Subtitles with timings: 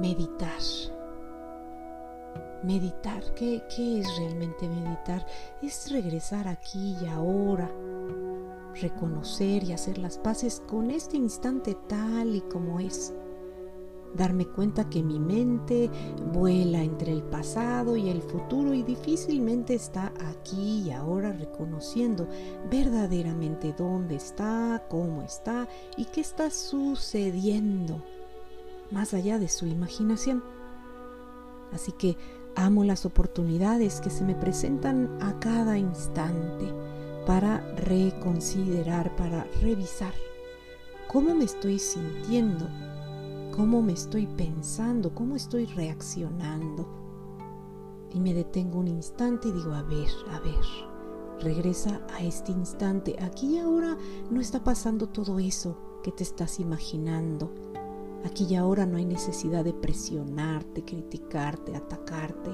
[0.00, 0.60] meditar.
[2.62, 5.26] Meditar, ¿qué, ¿qué, es realmente meditar?
[5.62, 7.70] Es regresar aquí y ahora,
[8.80, 13.12] reconocer y hacer las paces con este instante tal y como es
[14.14, 15.90] darme cuenta que mi mente
[16.32, 22.26] vuela entre el pasado y el futuro y difícilmente está aquí y ahora reconociendo
[22.70, 28.02] verdaderamente dónde está, cómo está y qué está sucediendo
[28.90, 30.42] más allá de su imaginación.
[31.72, 32.16] Así que
[32.56, 36.72] amo las oportunidades que se me presentan a cada instante
[37.26, 40.14] para reconsiderar, para revisar
[41.08, 42.66] cómo me estoy sintiendo
[43.50, 46.88] cómo me estoy pensando, cómo estoy reaccionando.
[48.10, 50.64] Y me detengo un instante y digo, a ver, a ver,
[51.40, 53.16] regresa a este instante.
[53.20, 53.96] Aquí y ahora
[54.30, 57.52] no está pasando todo eso que te estás imaginando.
[58.24, 62.50] Aquí y ahora no hay necesidad de presionarte, criticarte, atacarte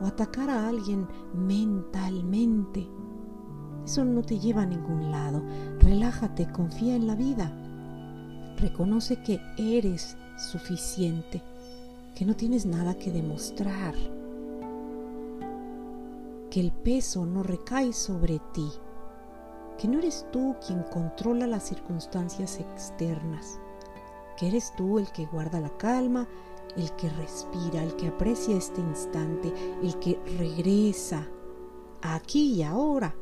[0.00, 2.88] o atacar a alguien mentalmente.
[3.84, 5.42] Eso no te lleva a ningún lado.
[5.80, 7.52] Relájate, confía en la vida.
[8.56, 11.42] Reconoce que eres suficiente,
[12.14, 13.94] que no tienes nada que demostrar,
[16.50, 18.68] que el peso no recae sobre ti,
[19.78, 23.58] que no eres tú quien controla las circunstancias externas,
[24.36, 26.28] que eres tú el que guarda la calma,
[26.76, 29.52] el que respira, el que aprecia este instante,
[29.82, 31.28] el que regresa
[32.00, 33.14] aquí y ahora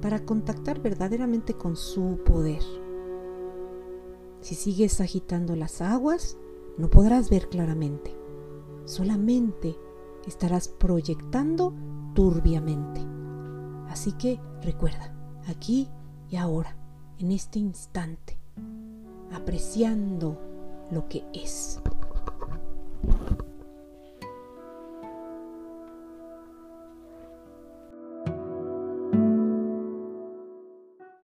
[0.00, 2.62] para contactar verdaderamente con su poder.
[4.40, 6.36] Si sigues agitando las aguas,
[6.76, 8.14] no podrás ver claramente.
[8.84, 9.76] Solamente
[10.26, 11.72] estarás proyectando
[12.14, 13.00] turbiamente.
[13.88, 15.14] Así que recuerda,
[15.46, 15.88] aquí
[16.28, 16.76] y ahora,
[17.18, 18.38] en este instante,
[19.34, 20.38] apreciando
[20.90, 21.80] lo que es.